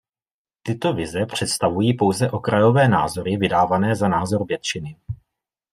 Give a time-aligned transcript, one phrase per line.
[0.63, 4.95] Tyto vize představují pouze okrajové názory vydávané za názor většiny.